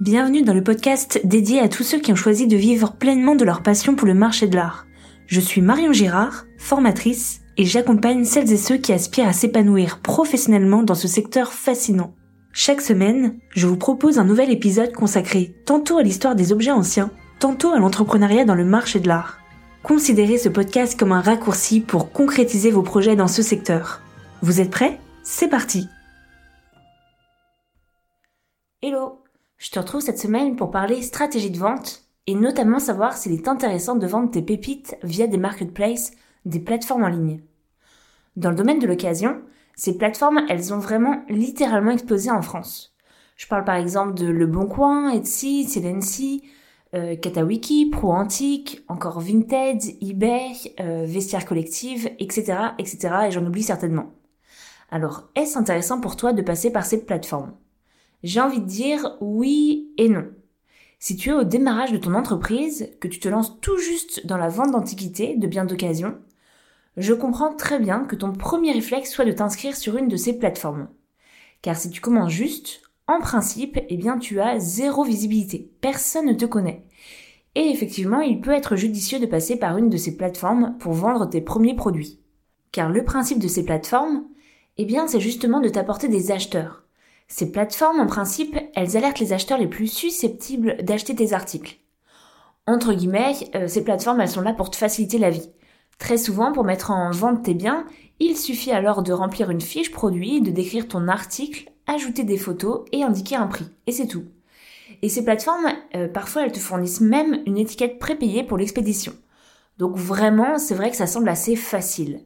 Bienvenue 0.00 0.42
dans 0.42 0.54
le 0.54 0.64
podcast 0.64 1.20
dédié 1.22 1.60
à 1.60 1.68
tous 1.68 1.84
ceux 1.84 2.00
qui 2.00 2.10
ont 2.10 2.16
choisi 2.16 2.48
de 2.48 2.56
vivre 2.56 2.94
pleinement 2.94 3.36
de 3.36 3.44
leur 3.44 3.62
passion 3.62 3.94
pour 3.94 4.08
le 4.08 4.14
marché 4.14 4.48
de 4.48 4.56
l'art. 4.56 4.86
Je 5.28 5.38
suis 5.38 5.60
Marion 5.60 5.92
Girard, 5.92 6.46
formatrice, 6.58 7.42
et 7.56 7.64
j'accompagne 7.64 8.24
celles 8.24 8.52
et 8.52 8.56
ceux 8.56 8.76
qui 8.76 8.92
aspirent 8.92 9.28
à 9.28 9.32
s'épanouir 9.32 10.00
professionnellement 10.00 10.82
dans 10.82 10.96
ce 10.96 11.06
secteur 11.06 11.52
fascinant. 11.52 12.12
Chaque 12.52 12.80
semaine, 12.80 13.38
je 13.50 13.68
vous 13.68 13.76
propose 13.76 14.18
un 14.18 14.24
nouvel 14.24 14.50
épisode 14.50 14.92
consacré 14.92 15.54
tantôt 15.64 15.98
à 15.98 16.02
l'histoire 16.02 16.34
des 16.34 16.52
objets 16.52 16.72
anciens, 16.72 17.12
tantôt 17.38 17.70
à 17.70 17.78
l'entrepreneuriat 17.78 18.44
dans 18.44 18.56
le 18.56 18.64
marché 18.64 18.98
de 18.98 19.06
l'art. 19.06 19.38
Considérez 19.84 20.38
ce 20.38 20.48
podcast 20.48 20.98
comme 20.98 21.12
un 21.12 21.20
raccourci 21.20 21.80
pour 21.80 22.10
concrétiser 22.10 22.72
vos 22.72 22.82
projets 22.82 23.16
dans 23.16 23.28
ce 23.28 23.42
secteur. 23.42 24.02
Vous 24.42 24.60
êtes 24.60 24.70
prêts? 24.70 24.98
C'est 25.22 25.48
parti 25.48 25.86
Hello 28.82 29.24
Je 29.58 29.70
te 29.70 29.78
retrouve 29.78 30.00
cette 30.00 30.18
semaine 30.18 30.56
pour 30.56 30.70
parler 30.70 31.02
stratégie 31.02 31.50
de 31.50 31.58
vente 31.58 32.02
et 32.26 32.34
notamment 32.34 32.78
savoir 32.78 33.16
s'il 33.16 33.32
est 33.32 33.48
intéressant 33.48 33.96
de 33.96 34.06
vendre 34.06 34.30
tes 34.30 34.42
pépites 34.42 34.96
via 35.02 35.26
des 35.26 35.36
marketplaces, 35.36 36.12
des 36.44 36.60
plateformes 36.60 37.04
en 37.04 37.08
ligne. 37.08 37.42
Dans 38.36 38.50
le 38.50 38.56
domaine 38.56 38.78
de 38.78 38.86
l'occasion, 38.86 39.42
ces 39.76 39.96
plateformes, 39.96 40.42
elles 40.48 40.72
ont 40.72 40.78
vraiment 40.78 41.22
littéralement 41.28 41.90
explosé 41.90 42.30
en 42.30 42.42
France. 42.42 42.94
Je 43.36 43.46
parle 43.46 43.64
par 43.64 43.76
exemple 43.76 44.14
de 44.14 44.26
Le 44.26 44.46
Bon 44.46 44.66
Coin, 44.66 45.10
Etsy, 45.10 45.64
Celency, 45.64 46.44
euh, 46.94 47.16
Katawiki, 47.16 47.86
Pro 47.86 48.12
Antique, 48.12 48.84
encore 48.88 49.20
Vinted, 49.20 49.82
eBay, 50.00 50.52
euh, 50.80 51.04
Vestiaire 51.06 51.44
Collective, 51.44 52.10
etc., 52.20 52.58
etc., 52.78 53.14
et 53.26 53.30
j'en 53.32 53.44
oublie 53.44 53.64
certainement. 53.64 54.12
Alors, 54.90 55.28
est-ce 55.34 55.58
intéressant 55.58 56.00
pour 56.00 56.14
toi 56.14 56.32
de 56.32 56.42
passer 56.42 56.70
par 56.70 56.86
ces 56.86 57.04
plateformes? 57.04 57.54
J'ai 58.24 58.40
envie 58.40 58.60
de 58.60 58.66
dire 58.66 59.18
oui 59.20 59.92
et 59.98 60.08
non. 60.08 60.24
Si 60.98 61.14
tu 61.14 61.28
es 61.28 61.34
au 61.34 61.44
démarrage 61.44 61.92
de 61.92 61.98
ton 61.98 62.14
entreprise, 62.14 62.88
que 62.98 63.06
tu 63.06 63.20
te 63.20 63.28
lances 63.28 63.60
tout 63.60 63.76
juste 63.76 64.26
dans 64.26 64.38
la 64.38 64.48
vente 64.48 64.70
d'antiquités, 64.70 65.36
de 65.36 65.46
biens 65.46 65.66
d'occasion, 65.66 66.16
je 66.96 67.12
comprends 67.12 67.54
très 67.54 67.78
bien 67.78 68.06
que 68.06 68.16
ton 68.16 68.32
premier 68.32 68.72
réflexe 68.72 69.12
soit 69.12 69.26
de 69.26 69.32
t'inscrire 69.32 69.76
sur 69.76 69.98
une 69.98 70.08
de 70.08 70.16
ces 70.16 70.38
plateformes. 70.38 70.88
Car 71.60 71.76
si 71.76 71.90
tu 71.90 72.00
commences 72.00 72.32
juste, 72.32 72.80
en 73.06 73.20
principe, 73.20 73.78
eh 73.90 73.96
bien, 73.98 74.18
tu 74.18 74.40
as 74.40 74.58
zéro 74.58 75.04
visibilité. 75.04 75.70
Personne 75.82 76.24
ne 76.24 76.32
te 76.32 76.46
connaît. 76.46 76.86
Et 77.54 77.68
effectivement, 77.68 78.20
il 78.20 78.40
peut 78.40 78.52
être 78.52 78.74
judicieux 78.74 79.20
de 79.20 79.26
passer 79.26 79.56
par 79.56 79.76
une 79.76 79.90
de 79.90 79.98
ces 79.98 80.16
plateformes 80.16 80.78
pour 80.78 80.94
vendre 80.94 81.28
tes 81.28 81.42
premiers 81.42 81.76
produits. 81.76 82.20
Car 82.72 82.88
le 82.88 83.04
principe 83.04 83.38
de 83.38 83.48
ces 83.48 83.66
plateformes, 83.66 84.24
eh 84.78 84.86
bien, 84.86 85.08
c'est 85.08 85.20
justement 85.20 85.60
de 85.60 85.68
t'apporter 85.68 86.08
des 86.08 86.30
acheteurs. 86.30 86.83
Ces 87.28 87.50
plateformes, 87.50 88.00
en 88.00 88.06
principe, 88.06 88.58
elles 88.74 88.96
alertent 88.96 89.20
les 89.20 89.32
acheteurs 89.32 89.58
les 89.58 89.66
plus 89.66 89.88
susceptibles 89.88 90.76
d'acheter 90.82 91.14
tes 91.14 91.32
articles. 91.32 91.78
Entre 92.66 92.92
guillemets, 92.94 93.34
euh, 93.54 93.68
ces 93.68 93.84
plateformes, 93.84 94.20
elles 94.20 94.28
sont 94.28 94.40
là 94.40 94.52
pour 94.52 94.70
te 94.70 94.76
faciliter 94.76 95.18
la 95.18 95.30
vie. 95.30 95.50
Très 95.98 96.18
souvent, 96.18 96.52
pour 96.52 96.64
mettre 96.64 96.90
en 96.90 97.10
vente 97.10 97.42
tes 97.42 97.54
biens, 97.54 97.86
il 98.20 98.36
suffit 98.36 98.72
alors 98.72 99.02
de 99.02 99.12
remplir 99.12 99.50
une 99.50 99.60
fiche 99.60 99.90
produit, 99.90 100.40
de 100.40 100.50
décrire 100.50 100.88
ton 100.88 101.08
article, 101.08 101.70
ajouter 101.86 102.24
des 102.24 102.38
photos 102.38 102.84
et 102.92 103.02
indiquer 103.02 103.36
un 103.36 103.46
prix. 103.46 103.66
Et 103.86 103.92
c'est 103.92 104.06
tout. 104.06 104.24
Et 105.02 105.08
ces 105.08 105.24
plateformes, 105.24 105.68
euh, 105.94 106.08
parfois, 106.08 106.44
elles 106.44 106.52
te 106.52 106.58
fournissent 106.58 107.00
même 107.00 107.42
une 107.46 107.58
étiquette 107.58 107.98
prépayée 107.98 108.44
pour 108.44 108.58
l'expédition. 108.58 109.12
Donc 109.78 109.96
vraiment, 109.96 110.58
c'est 110.58 110.74
vrai 110.74 110.90
que 110.90 110.96
ça 110.96 111.06
semble 111.06 111.28
assez 111.28 111.56
facile. 111.56 112.20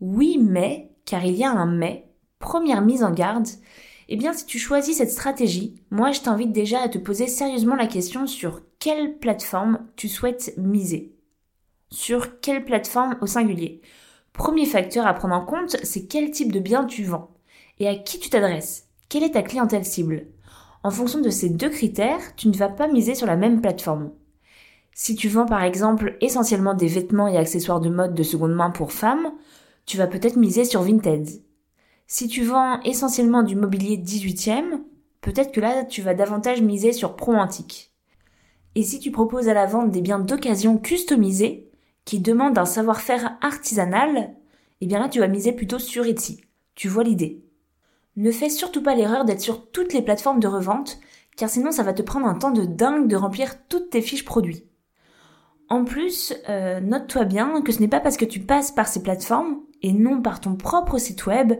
Oui, 0.00 0.38
mais 0.40 0.90
car 1.04 1.24
il 1.24 1.34
y 1.34 1.44
a 1.44 1.50
un 1.50 1.66
mais, 1.66 2.08
première 2.38 2.82
mise 2.82 3.02
en 3.02 3.10
garde, 3.10 3.48
eh 4.12 4.16
bien 4.16 4.32
si 4.32 4.44
tu 4.44 4.58
choisis 4.58 4.98
cette 4.98 5.12
stratégie, 5.12 5.80
moi 5.90 6.10
je 6.10 6.20
t'invite 6.20 6.50
déjà 6.50 6.80
à 6.82 6.88
te 6.88 6.98
poser 6.98 7.28
sérieusement 7.28 7.76
la 7.76 7.86
question 7.86 8.26
sur 8.26 8.60
quelle 8.80 9.18
plateforme 9.18 9.86
tu 9.94 10.08
souhaites 10.08 10.52
miser. 10.58 11.14
Sur 11.90 12.40
quelle 12.40 12.64
plateforme 12.64 13.16
au 13.20 13.26
singulier. 13.26 13.80
Premier 14.32 14.66
facteur 14.66 15.06
à 15.06 15.14
prendre 15.14 15.34
en 15.34 15.44
compte, 15.44 15.76
c'est 15.84 16.06
quel 16.06 16.32
type 16.32 16.50
de 16.50 16.58
bien 16.58 16.84
tu 16.84 17.04
vends 17.04 17.30
et 17.78 17.86
à 17.86 17.94
qui 17.94 18.18
tu 18.18 18.30
t'adresses. 18.30 18.88
Quelle 19.08 19.22
est 19.22 19.32
ta 19.32 19.42
clientèle 19.42 19.84
cible? 19.84 20.26
En 20.82 20.90
fonction 20.90 21.20
de 21.20 21.30
ces 21.30 21.48
deux 21.48 21.70
critères, 21.70 22.34
tu 22.34 22.48
ne 22.48 22.56
vas 22.56 22.68
pas 22.68 22.88
miser 22.88 23.14
sur 23.14 23.28
la 23.28 23.36
même 23.36 23.60
plateforme. 23.60 24.10
Si 24.92 25.14
tu 25.14 25.28
vends 25.28 25.46
par 25.46 25.62
exemple 25.62 26.16
essentiellement 26.20 26.74
des 26.74 26.88
vêtements 26.88 27.28
et 27.28 27.36
accessoires 27.36 27.80
de 27.80 27.90
mode 27.90 28.14
de 28.14 28.22
seconde 28.24 28.54
main 28.54 28.70
pour 28.70 28.92
femmes, 28.92 29.32
tu 29.86 29.96
vas 29.96 30.08
peut-être 30.08 30.36
miser 30.36 30.64
sur 30.64 30.82
Vinted. 30.82 31.28
Si 32.12 32.26
tu 32.26 32.42
vends 32.42 32.80
essentiellement 32.80 33.44
du 33.44 33.54
mobilier 33.54 33.96
18e, 33.96 34.80
peut-être 35.20 35.52
que 35.52 35.60
là 35.60 35.84
tu 35.84 36.02
vas 36.02 36.12
davantage 36.12 36.60
miser 36.60 36.92
sur 36.92 37.14
Pro 37.14 37.34
Antique. 37.34 37.92
Et 38.74 38.82
si 38.82 38.98
tu 38.98 39.12
proposes 39.12 39.48
à 39.48 39.54
la 39.54 39.66
vente 39.66 39.92
des 39.92 40.00
biens 40.00 40.18
d'occasion 40.18 40.76
customisés, 40.76 41.70
qui 42.04 42.18
demandent 42.18 42.58
un 42.58 42.64
savoir-faire 42.64 43.38
artisanal, 43.42 44.34
eh 44.80 44.86
bien 44.86 44.98
là 44.98 45.08
tu 45.08 45.20
vas 45.20 45.28
miser 45.28 45.52
plutôt 45.52 45.78
sur 45.78 46.04
Etsy. 46.04 46.40
Tu 46.74 46.88
vois 46.88 47.04
l'idée. 47.04 47.44
Ne 48.16 48.32
fais 48.32 48.50
surtout 48.50 48.82
pas 48.82 48.96
l'erreur 48.96 49.24
d'être 49.24 49.40
sur 49.40 49.70
toutes 49.70 49.92
les 49.92 50.02
plateformes 50.02 50.40
de 50.40 50.48
revente, 50.48 50.98
car 51.36 51.48
sinon 51.48 51.70
ça 51.70 51.84
va 51.84 51.92
te 51.92 52.02
prendre 52.02 52.26
un 52.26 52.34
temps 52.34 52.50
de 52.50 52.64
dingue 52.64 53.06
de 53.06 53.14
remplir 53.14 53.68
toutes 53.68 53.90
tes 53.90 54.02
fiches 54.02 54.24
produits. 54.24 54.64
En 55.68 55.84
plus, 55.84 56.34
euh, 56.48 56.80
note-toi 56.80 57.24
bien 57.24 57.62
que 57.62 57.70
ce 57.70 57.78
n'est 57.78 57.86
pas 57.86 58.00
parce 58.00 58.16
que 58.16 58.24
tu 58.24 58.40
passes 58.40 58.72
par 58.72 58.88
ces 58.88 59.00
plateformes, 59.00 59.60
et 59.82 59.92
non 59.92 60.20
par 60.20 60.40
ton 60.40 60.56
propre 60.56 60.98
site 60.98 61.26
web, 61.26 61.52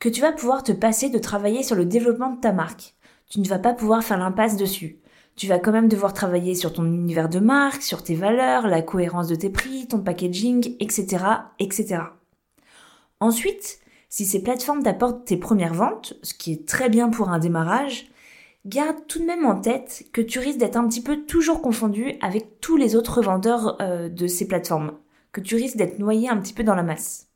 que 0.00 0.08
tu 0.08 0.22
vas 0.22 0.32
pouvoir 0.32 0.64
te 0.64 0.72
passer 0.72 1.10
de 1.10 1.18
travailler 1.18 1.62
sur 1.62 1.76
le 1.76 1.84
développement 1.84 2.32
de 2.32 2.40
ta 2.40 2.52
marque. 2.52 2.94
Tu 3.28 3.38
ne 3.38 3.46
vas 3.46 3.58
pas 3.58 3.74
pouvoir 3.74 4.02
faire 4.02 4.18
l'impasse 4.18 4.56
dessus. 4.56 4.98
Tu 5.36 5.46
vas 5.46 5.58
quand 5.58 5.72
même 5.72 5.88
devoir 5.88 6.14
travailler 6.14 6.54
sur 6.54 6.72
ton 6.72 6.84
univers 6.86 7.28
de 7.28 7.38
marque, 7.38 7.82
sur 7.82 8.02
tes 8.02 8.14
valeurs, 8.14 8.66
la 8.66 8.82
cohérence 8.82 9.28
de 9.28 9.36
tes 9.36 9.50
prix, 9.50 9.86
ton 9.86 10.00
packaging, 10.00 10.74
etc., 10.80 11.24
etc. 11.58 11.98
Ensuite, 13.20 13.78
si 14.08 14.24
ces 14.24 14.42
plateformes 14.42 14.82
t'apportent 14.82 15.24
tes 15.26 15.36
premières 15.36 15.74
ventes, 15.74 16.14
ce 16.22 16.34
qui 16.34 16.52
est 16.52 16.66
très 16.66 16.88
bien 16.88 17.10
pour 17.10 17.28
un 17.28 17.38
démarrage, 17.38 18.10
garde 18.66 19.06
tout 19.06 19.20
de 19.20 19.26
même 19.26 19.46
en 19.46 19.60
tête 19.60 20.04
que 20.12 20.20
tu 20.20 20.38
risques 20.38 20.58
d'être 20.58 20.76
un 20.76 20.88
petit 20.88 21.02
peu 21.02 21.24
toujours 21.24 21.62
confondu 21.62 22.14
avec 22.20 22.60
tous 22.60 22.76
les 22.76 22.96
autres 22.96 23.22
vendeurs 23.22 23.80
euh, 23.80 24.08
de 24.08 24.26
ces 24.26 24.48
plateformes, 24.48 24.92
que 25.32 25.40
tu 25.40 25.54
risques 25.56 25.76
d'être 25.76 25.98
noyé 25.98 26.28
un 26.28 26.38
petit 26.38 26.54
peu 26.54 26.64
dans 26.64 26.74
la 26.74 26.82
masse. 26.82 27.29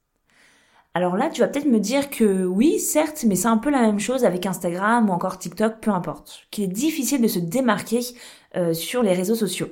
Alors 0.96 1.16
là, 1.16 1.28
tu 1.28 1.40
vas 1.40 1.48
peut-être 1.48 1.66
me 1.66 1.80
dire 1.80 2.08
que 2.08 2.44
oui, 2.44 2.78
certes, 2.78 3.24
mais 3.26 3.34
c'est 3.34 3.48
un 3.48 3.58
peu 3.58 3.70
la 3.70 3.80
même 3.82 3.98
chose 3.98 4.24
avec 4.24 4.46
Instagram 4.46 5.10
ou 5.10 5.12
encore 5.12 5.38
TikTok, 5.38 5.80
peu 5.80 5.90
importe, 5.90 6.46
qu'il 6.52 6.64
est 6.64 6.68
difficile 6.68 7.20
de 7.20 7.26
se 7.26 7.40
démarquer 7.40 8.00
euh, 8.56 8.72
sur 8.74 9.02
les 9.02 9.12
réseaux 9.12 9.34
sociaux. 9.34 9.68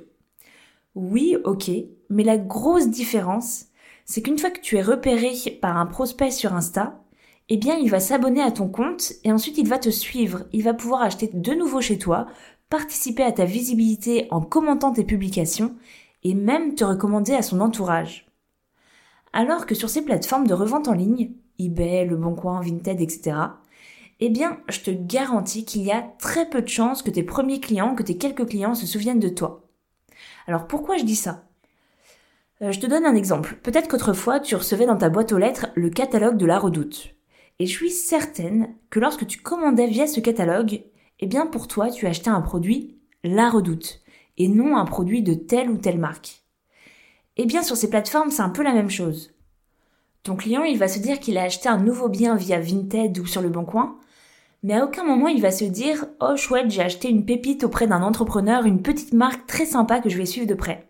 Oui, 0.97 1.37
ok, 1.45 1.71
mais 2.11 2.25
la 2.25 2.39
grosse 2.39 2.89
différence, 2.89 3.67
c'est 4.05 4.21
qu'une 4.23 4.39
fois 4.39 4.51
que 4.51 4.61
tu 4.61 4.77
es 4.77 4.83
repéré 4.83 5.33
par 5.61 5.77
un 5.77 5.87
prospect 5.87 6.33
sur 6.33 6.55
Insta, 6.55 7.01
eh 7.49 7.57
bien, 7.57 7.77
il 7.77 7.91
va 7.91 8.01
s'abonner 8.01 8.43
à 8.43 8.51
ton 8.51 8.69
compte 8.69 9.13
et 9.25 9.33
ensuite 9.33 9.59
il 9.59 9.69
va 9.69 9.79
te 9.79 9.91
suivre. 9.91 10.45
Il 10.53 10.65
va 10.65 10.75
pouvoir 10.75 11.03
acheter 11.03 11.31
de 11.33 11.53
nouveau 11.55 11.81
chez 11.81 11.99
toi, 11.99 12.27
participer 12.69 13.23
à 13.23 13.33
ta 13.33 13.45
visibilité 13.45 14.27
en 14.31 14.41
commentant 14.41 14.93
tes 14.93 15.05
publications 15.05 15.77
et 16.25 16.35
même 16.35 16.75
te 16.75 16.85
recommander 16.85 17.35
à 17.35 17.43
son 17.43 17.61
entourage. 17.61 18.32
Alors 19.33 19.67
que 19.67 19.75
sur 19.75 19.89
ces 19.89 20.03
plateformes 20.03 20.47
de 20.47 20.55
revente 20.55 20.89
en 20.89 20.93
ligne, 20.93 21.33
eBay, 21.59 22.05
Le 22.05 22.17
Bon 22.17 22.35
Coin, 22.35 22.61
Vinted, 22.61 23.01
etc., 23.01 23.37
eh 24.21 24.29
bien, 24.29 24.61
je 24.69 24.81
te 24.81 24.91
garantis 24.91 25.65
qu'il 25.65 25.83
y 25.83 25.91
a 25.91 26.03
très 26.19 26.49
peu 26.49 26.63
de 26.63 26.69
chances 26.69 27.03
que 27.03 27.11
tes 27.11 27.25
premiers 27.25 27.61
clients, 27.61 27.95
que 27.95 28.05
tes 28.05 28.19
quelques 28.19 28.47
clients 28.47 28.75
se 28.75 28.87
souviennent 28.87 29.19
de 29.19 29.29
toi. 29.29 29.69
Alors 30.47 30.67
pourquoi 30.67 30.97
je 30.97 31.05
dis 31.05 31.17
ça? 31.17 31.45
Euh, 32.61 32.71
Je 32.71 32.79
te 32.79 32.87
donne 32.87 33.05
un 33.05 33.17
exemple. 33.17 33.59
Peut-être 33.63 33.89
qu'autrefois 33.89 34.39
tu 34.39 34.55
recevais 34.55 34.87
dans 34.87 34.97
ta 34.97 35.09
boîte 35.09 35.33
aux 35.33 35.39
lettres 35.39 35.67
le 35.75 35.91
catalogue 35.91 36.37
de 36.37 36.47
la 36.47 36.59
redoute. 36.59 37.15
Et 37.59 37.67
je 37.67 37.73
suis 37.73 37.91
certaine 37.91 38.75
que 38.91 39.01
lorsque 39.01 39.27
tu 39.27 39.41
commandais 39.41 39.89
via 39.89 40.07
ce 40.07 40.21
catalogue, 40.21 40.85
eh 41.21 41.27
bien 41.27 41.47
pour 41.47 41.67
toi 41.67 41.91
tu 41.91 42.07
achetais 42.07 42.31
un 42.31 42.43
produit 42.43 42.99
la 43.25 43.51
redoute 43.51 44.01
et 44.37 44.49
non 44.49 44.77
un 44.77 44.85
produit 44.85 45.23
de 45.23 45.35
telle 45.35 45.71
ou 45.71 45.79
telle 45.79 45.99
marque. 45.99 46.42
Eh 47.37 47.47
bien, 47.47 47.63
sur 47.63 47.77
ces 47.77 47.89
plateformes, 47.89 48.31
c'est 48.31 48.43
un 48.43 48.51
peu 48.51 48.63
la 48.63 48.75
même 48.75 48.91
chose. 48.91 49.33
Ton 50.23 50.37
client, 50.37 50.65
il 50.65 50.79
va 50.79 50.87
se 50.87 50.99
dire 50.99 51.19
qu'il 51.19 51.39
a 51.39 51.43
acheté 51.43 51.69
un 51.69 51.79
nouveau 51.79 52.09
bien 52.09 52.37
via 52.37 52.61
Vinted 52.61 53.19
ou 53.19 53.27
sur 53.27 53.43
le 53.43 53.49
Bon 53.49 53.65
Coin, 53.65 53.97
mais 54.63 54.75
à 54.75 54.85
aucun 54.85 55.03
moment 55.03 55.27
il 55.27 55.43
va 55.43 55.51
se 55.51 55.65
dire 55.65 56.07
Oh 56.21 56.37
chouette, 56.37 56.71
j'ai 56.71 56.83
acheté 56.83 57.09
une 57.09 57.25
pépite 57.25 57.65
auprès 57.65 57.89
d'un 57.89 58.03
entrepreneur, 58.03 58.65
une 58.65 58.83
petite 58.83 59.13
marque 59.13 59.47
très 59.47 59.67
sympa 59.67 60.01
que 60.01 60.09
je 60.09 60.19
vais 60.19 60.27
suivre 60.27 60.47
de 60.47 60.55
près. 60.55 60.89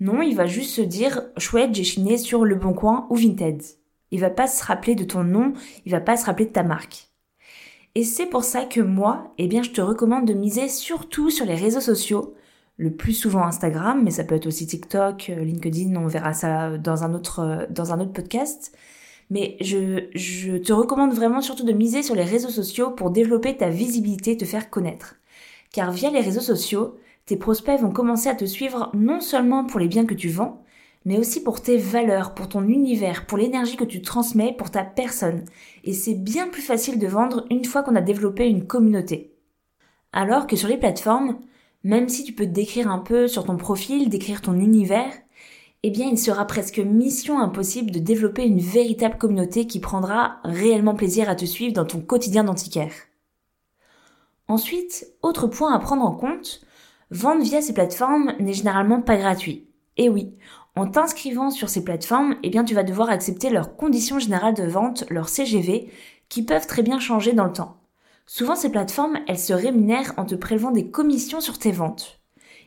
Non, 0.00 0.22
il 0.22 0.34
va 0.34 0.46
juste 0.46 0.74
se 0.74 0.80
dire 0.80 1.22
Chouette, 1.36 1.74
j'ai 1.74 1.84
chiné 1.84 2.18
sur 2.18 2.44
le 2.44 2.56
Bon 2.56 2.72
Coin 2.72 3.06
ou 3.10 3.14
Vinted. 3.14 3.62
Il 4.10 4.20
va 4.20 4.30
pas 4.30 4.48
se 4.48 4.64
rappeler 4.64 4.96
de 4.96 5.04
ton 5.04 5.22
nom, 5.22 5.52
il 5.86 5.92
va 5.92 6.00
pas 6.00 6.16
se 6.16 6.26
rappeler 6.26 6.46
de 6.46 6.52
ta 6.52 6.64
marque. 6.64 7.08
Et 7.94 8.04
c'est 8.04 8.26
pour 8.26 8.42
ça 8.42 8.64
que 8.64 8.80
moi, 8.80 9.32
eh 9.38 9.46
bien, 9.46 9.62
je 9.62 9.70
te 9.70 9.80
recommande 9.80 10.26
de 10.26 10.32
miser 10.32 10.68
surtout 10.68 11.30
sur 11.30 11.46
les 11.46 11.54
réseaux 11.54 11.80
sociaux, 11.80 12.34
le 12.82 12.90
plus 12.90 13.12
souvent 13.12 13.44
Instagram, 13.44 14.02
mais 14.02 14.10
ça 14.10 14.24
peut 14.24 14.34
être 14.34 14.48
aussi 14.48 14.66
TikTok, 14.66 15.30
euh, 15.30 15.44
LinkedIn, 15.44 15.94
on 15.94 16.08
verra 16.08 16.34
ça 16.34 16.76
dans 16.78 17.04
un 17.04 17.14
autre, 17.14 17.38
euh, 17.38 17.66
dans 17.70 17.92
un 17.92 18.00
autre 18.00 18.12
podcast. 18.12 18.76
Mais 19.30 19.56
je, 19.60 20.08
je 20.16 20.56
te 20.56 20.72
recommande 20.72 21.14
vraiment 21.14 21.40
surtout 21.40 21.64
de 21.64 21.72
miser 21.72 22.02
sur 22.02 22.16
les 22.16 22.24
réseaux 22.24 22.50
sociaux 22.50 22.90
pour 22.90 23.12
développer 23.12 23.56
ta 23.56 23.68
visibilité, 23.70 24.36
te 24.36 24.44
faire 24.44 24.68
connaître. 24.68 25.14
car 25.72 25.92
via 25.92 26.10
les 26.10 26.20
réseaux 26.20 26.40
sociaux, 26.40 26.96
tes 27.24 27.36
prospects 27.36 27.80
vont 27.80 27.92
commencer 27.92 28.28
à 28.28 28.34
te 28.34 28.44
suivre 28.44 28.90
non 28.94 29.20
seulement 29.20 29.64
pour 29.64 29.78
les 29.78 29.88
biens 29.88 30.04
que 30.04 30.14
tu 30.14 30.28
vends, 30.28 30.64
mais 31.04 31.18
aussi 31.18 31.42
pour 31.42 31.62
tes 31.62 31.78
valeurs, 31.78 32.34
pour 32.34 32.48
ton 32.48 32.66
univers, 32.66 33.26
pour 33.26 33.38
l'énergie 33.38 33.76
que 33.76 33.84
tu 33.84 34.02
transmets, 34.02 34.54
pour 34.58 34.70
ta 34.72 34.82
personne. 34.82 35.44
Et 35.84 35.92
c'est 35.92 36.14
bien 36.14 36.48
plus 36.48 36.62
facile 36.62 36.98
de 36.98 37.06
vendre 37.06 37.46
une 37.48 37.64
fois 37.64 37.82
qu'on 37.84 37.96
a 37.96 38.00
développé 38.00 38.48
une 38.48 38.66
communauté. 38.66 39.32
Alors 40.12 40.46
que 40.48 40.56
sur 40.56 40.68
les 40.68 40.76
plateformes, 40.76 41.38
même 41.84 42.08
si 42.08 42.24
tu 42.24 42.32
peux 42.32 42.46
te 42.46 42.50
décrire 42.50 42.90
un 42.90 42.98
peu 42.98 43.28
sur 43.28 43.44
ton 43.44 43.56
profil, 43.56 44.08
décrire 44.08 44.40
ton 44.40 44.54
univers, 44.54 45.12
eh 45.82 45.90
bien 45.90 46.08
il 46.08 46.18
sera 46.18 46.46
presque 46.46 46.78
mission 46.78 47.40
impossible 47.40 47.90
de 47.90 47.98
développer 47.98 48.44
une 48.44 48.60
véritable 48.60 49.18
communauté 49.18 49.66
qui 49.66 49.80
prendra 49.80 50.38
réellement 50.44 50.94
plaisir 50.94 51.28
à 51.28 51.34
te 51.34 51.44
suivre 51.44 51.72
dans 51.72 51.84
ton 51.84 52.00
quotidien 52.00 52.44
d'antiquaire. 52.44 52.92
Ensuite, 54.46 55.06
autre 55.22 55.46
point 55.46 55.72
à 55.72 55.78
prendre 55.78 56.04
en 56.04 56.14
compte, 56.14 56.60
vendre 57.10 57.42
via 57.42 57.62
ces 57.62 57.74
plateformes 57.74 58.34
n'est 58.38 58.52
généralement 58.52 59.02
pas 59.02 59.16
gratuit. 59.16 59.66
Et 59.96 60.08
oui, 60.08 60.34
en 60.76 60.86
t'inscrivant 60.86 61.50
sur 61.50 61.68
ces 61.68 61.84
plateformes, 61.84 62.36
eh 62.42 62.50
bien 62.50 62.64
tu 62.64 62.74
vas 62.74 62.84
devoir 62.84 63.10
accepter 63.10 63.50
leurs 63.50 63.76
conditions 63.76 64.18
générales 64.18 64.54
de 64.54 64.64
vente, 64.64 65.04
leurs 65.10 65.28
CGV, 65.28 65.90
qui 66.28 66.44
peuvent 66.44 66.66
très 66.66 66.82
bien 66.82 66.98
changer 66.98 67.32
dans 67.32 67.44
le 67.44 67.52
temps. 67.52 67.81
Souvent 68.26 68.54
ces 68.54 68.70
plateformes, 68.70 69.18
elles 69.26 69.38
se 69.38 69.52
rémunèrent 69.52 70.14
en 70.16 70.24
te 70.24 70.34
prélevant 70.34 70.70
des 70.70 70.90
commissions 70.90 71.40
sur 71.40 71.58
tes 71.58 71.72
ventes. 71.72 72.20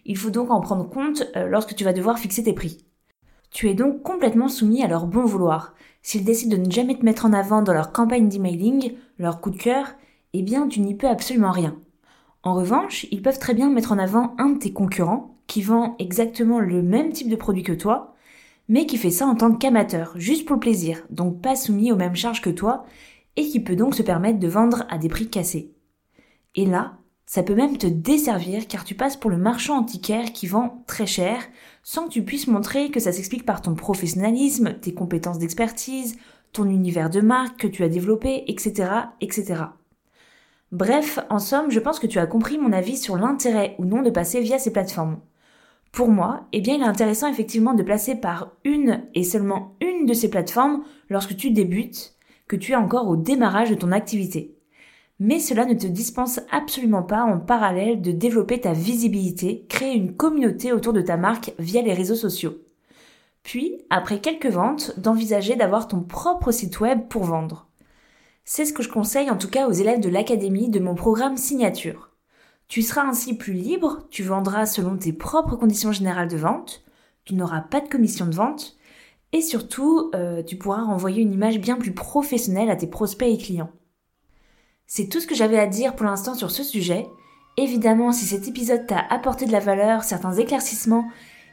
Il 0.06 0.18
faut 0.18 0.30
donc 0.30 0.52
en 0.52 0.62
prendre 0.62 0.88
compte 0.88 1.24
euh, 1.36 1.48
lorsque 1.48 1.76
tu 1.76 1.84
vas 1.84 1.94
devoir 1.94 2.20
fixer 2.20 2.44
tes 2.44 2.54
prix. 2.54 2.86
Tu 3.52 3.70
es 3.70 3.74
donc 3.74 4.02
complètement 4.04 4.50
soumis 4.50 4.84
à 4.84 4.88
leur 4.88 5.08
bon 5.08 5.26
vouloir. 5.26 5.74
S'ils 6.04 6.26
décident 6.26 6.58
de 6.58 6.62
ne 6.62 6.72
jamais 6.72 6.98
te 6.98 7.06
mettre 7.06 7.26
en 7.26 7.34
avant 7.34 7.62
dans 7.62 7.74
leur 7.74 7.92
campagne 7.92 8.30
d'emailing, 8.30 8.94
leur 9.18 9.42
coup 9.42 9.50
de 9.50 9.58
cœur, 9.58 9.96
eh 10.34 10.42
bien 10.42 10.68
tu 10.68 10.82
n'y 10.82 10.94
peux 10.94 11.08
absolument 11.08 11.52
rien. 11.52 11.76
En 12.44 12.54
revanche, 12.54 13.08
ils 13.12 13.24
peuvent 13.24 13.40
très 13.40 13.56
bien 13.56 13.70
mettre 13.70 13.92
en 13.92 13.98
avant 13.98 14.36
un 14.38 14.50
de 14.50 14.60
tes 14.60 14.74
concurrents 14.74 15.36
qui 15.48 15.62
vend 15.62 15.96
exactement 15.98 16.60
le 16.60 16.84
même 16.84 17.12
type 17.12 17.30
de 17.30 17.36
produit 17.36 17.64
que 17.64 17.72
toi, 17.72 18.14
mais 18.68 18.86
qui 18.86 18.98
fait 18.98 19.10
ça 19.10 19.26
en 19.26 19.36
tant 19.36 19.52
qu'amateur, 19.54 20.14
juste 20.16 20.46
pour 20.46 20.56
le 20.56 20.60
plaisir, 20.60 21.04
donc 21.10 21.42
pas 21.42 21.56
soumis 21.56 21.92
aux 21.92 21.96
mêmes 21.96 22.16
charges 22.16 22.42
que 22.42 22.50
toi, 22.50 22.86
et 23.36 23.48
qui 23.48 23.60
peut 23.60 23.76
donc 23.76 23.96
se 23.96 24.04
permettre 24.04 24.40
de 24.40 24.48
vendre 24.48 24.86
à 24.90 24.98
des 24.98 25.10
prix 25.10 25.30
cassés. 25.30 25.74
Et 26.56 26.66
là, 26.66 26.98
ça 27.26 27.44
peut 27.44 27.56
même 27.56 27.78
te 27.78 27.88
desservir 27.88 28.68
car 28.68 28.84
tu 28.84 28.96
passes 28.96 29.18
pour 29.18 29.32
le 29.32 29.38
marchand 29.38 29.80
antiquaire 29.80 30.32
qui 30.32 30.48
vend 30.48 30.84
très 30.88 31.08
cher 31.08 31.42
sans 31.84 32.06
que 32.06 32.14
tu 32.14 32.24
puisses 32.24 32.48
montrer 32.48 32.92
que 32.92 33.00
ça 33.00 33.12
s'explique 33.12 33.46
par 33.46 33.62
ton 33.62 33.76
professionnalisme, 33.76 34.76
tes 34.80 34.94
compétences 34.94 35.40
d'expertise, 35.40 36.18
ton 36.52 36.66
univers 36.66 37.10
de 37.10 37.22
marque 37.22 37.60
que 37.60 37.68
tu 37.68 37.84
as 37.84 37.90
développé, 37.90 38.44
etc., 38.48 38.90
etc. 39.22 39.64
Bref, 40.72 41.20
en 41.30 41.40
somme, 41.40 41.72
je 41.72 41.80
pense 41.80 42.00
que 42.00 42.08
tu 42.08 42.20
as 42.20 42.28
compris 42.28 42.58
mon 42.58 42.72
avis 42.72 42.98
sur 42.98 43.18
l'intérêt 43.18 43.76
ou 43.80 43.86
non 43.86 44.02
de 44.02 44.10
passer 44.10 44.42
via 44.42 44.60
ces 44.60 44.72
plateformes. 44.74 45.20
Pour 45.92 46.10
moi, 46.10 46.48
eh 46.52 46.62
bien, 46.62 46.76
il 46.76 46.82
est 46.82 46.86
intéressant 46.86 47.28
effectivement 47.28 47.74
de 47.74 47.84
placer 47.84 48.16
par 48.16 48.52
une 48.64 49.04
et 49.14 49.24
seulement 49.24 49.76
une 49.80 50.06
de 50.06 50.14
ces 50.14 50.30
plateformes 50.30 50.84
lorsque 51.10 51.38
tu 51.38 51.52
débutes, 51.52 52.15
que 52.48 52.56
tu 52.56 52.74
es 52.74 52.76
encore 52.76 53.08
au 53.08 53.16
démarrage 53.16 53.70
de 53.70 53.76
ton 53.76 53.92
activité. 53.92 54.56
Mais 55.20 55.40
cela 55.40 55.66
ne 55.66 55.74
te 55.74 55.88
dispense 55.88 56.42
absolument 56.52 57.04
pas 57.04 57.24
en 57.24 57.40
parallèle 57.40 58.02
de 58.02 58.12
développer 58.12 58.60
ta 58.60 58.74
visibilité, 58.74 59.66
créer 59.70 59.96
une 59.96 60.16
communauté 60.16 60.74
autour 60.74 60.94
de 60.94 61.02
ta 61.02 61.16
marque 61.16 61.54
via 61.58 61.82
les 61.82 61.94
réseaux 61.94 62.16
sociaux. 62.16 62.58
Puis, 63.44 63.78
après 63.90 64.20
quelques 64.20 64.48
ventes, 64.48 65.00
d'envisager 65.00 65.56
d'avoir 65.56 65.88
ton 65.88 66.02
propre 66.02 66.52
site 66.52 66.80
web 66.80 67.08
pour 67.08 67.24
vendre. 67.24 67.68
C'est 68.44 68.66
ce 68.66 68.74
que 68.74 68.84
je 68.84 68.90
conseille 68.90 69.30
en 69.30 69.38
tout 69.38 69.50
cas 69.50 69.68
aux 69.68 69.72
élèves 69.72 70.02
de 70.02 70.10
l'académie 70.10 70.70
de 70.70 70.80
mon 70.80 70.96
programme 70.96 71.38
signature. 71.38 72.12
Tu 72.68 72.82
seras 72.82 73.04
ainsi 73.04 73.38
plus 73.38 73.54
libre, 73.54 74.08
tu 74.10 74.24
vendras 74.24 74.66
selon 74.66 74.98
tes 74.98 75.14
propres 75.14 75.56
conditions 75.56 75.92
générales 75.92 76.28
de 76.28 76.38
vente, 76.38 76.84
tu 77.24 77.36
n'auras 77.36 77.62
pas 77.62 77.82
de 77.82 77.88
commission 77.88 78.26
de 78.26 78.36
vente, 78.36 78.76
et 79.36 79.42
surtout, 79.42 80.12
euh, 80.16 80.42
tu 80.44 80.56
pourras 80.56 80.84
renvoyer 80.84 81.22
une 81.22 81.34
image 81.34 81.60
bien 81.60 81.76
plus 81.76 81.92
professionnelle 81.92 82.70
à 82.70 82.78
tes 82.78 82.88
prospects 82.88 83.28
et 83.28 83.38
clients. 83.38 83.70
C'est 84.88 85.10
tout 85.10 85.20
ce 85.20 85.28
que 85.28 85.36
j'avais 85.36 85.60
à 85.60 85.68
dire 85.68 85.94
pour 85.98 86.06
l'instant 86.06 86.36
sur 86.36 86.52
ce 86.52 86.64
sujet. 86.64 87.06
Évidemment, 87.58 88.14
si 88.14 88.24
cet 88.24 88.48
épisode 88.48 88.88
t'a 88.88 89.04
apporté 89.10 89.46
de 89.46 89.52
la 89.52 89.60
valeur, 89.60 90.06
certains 90.06 90.32
éclaircissements, 90.32 91.04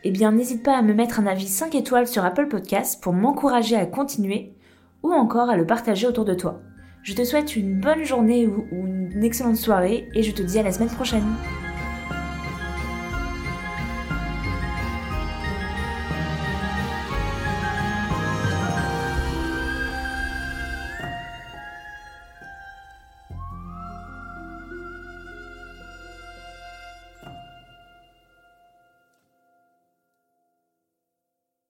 eh 0.04 0.12
bien 0.12 0.30
n'hésite 0.30 0.62
pas 0.62 0.78
à 0.78 0.82
me 0.82 0.94
mettre 0.94 1.18
un 1.18 1.26
avis 1.26 1.48
5 1.48 1.74
étoiles 1.74 2.06
sur 2.06 2.24
Apple 2.24 2.46
Podcasts 2.46 3.02
pour 3.02 3.14
m'encourager 3.14 3.74
à 3.74 3.86
continuer, 3.86 4.54
ou 5.02 5.12
encore 5.12 5.50
à 5.50 5.56
le 5.56 5.66
partager 5.66 6.06
autour 6.06 6.24
de 6.24 6.34
toi. 6.34 6.60
Je 7.02 7.14
te 7.14 7.24
souhaite 7.24 7.56
une 7.56 7.80
bonne 7.80 8.04
journée 8.04 8.46
ou 8.46 8.64
une 8.70 9.24
excellente 9.24 9.56
soirée 9.56 10.08
et 10.14 10.22
je 10.22 10.30
te 10.30 10.42
dis 10.42 10.60
à 10.60 10.62
la 10.62 10.70
semaine 10.70 10.88
prochaine. 10.88 11.26